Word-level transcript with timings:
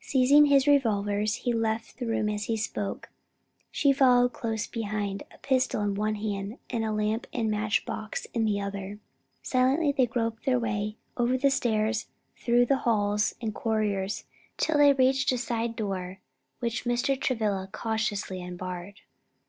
Seizing 0.00 0.46
his 0.46 0.66
revolvers, 0.66 1.36
he 1.46 1.52
left 1.52 1.98
the 1.98 2.06
room 2.08 2.28
as 2.28 2.46
he 2.46 2.56
spoke, 2.56 3.08
she 3.70 3.92
following 3.92 4.28
close 4.30 4.66
behind, 4.66 5.22
a 5.32 5.38
pistol 5.38 5.80
in 5.82 5.94
one 5.94 6.16
hand, 6.16 6.58
a 6.72 6.80
lamp 6.90 7.28
and 7.32 7.48
match 7.48 7.86
box 7.86 8.26
in 8.34 8.44
the 8.44 8.60
other. 8.60 8.98
Silently 9.42 9.92
they 9.92 10.06
groped 10.06 10.44
their 10.44 10.58
way 10.58 10.96
over 11.16 11.38
the 11.38 11.50
stairs, 11.52 12.08
through 12.36 12.66
the 12.66 12.78
halls 12.78 13.36
and 13.40 13.54
corridors, 13.54 14.24
till 14.56 14.76
they 14.76 14.92
reached 14.92 15.30
a 15.30 15.38
side 15.38 15.76
door, 15.76 16.18
which 16.58 16.84
Mr. 16.84 17.16
Travilla 17.20 17.68
cautiously 17.72 18.42
unbarred. 18.42 19.02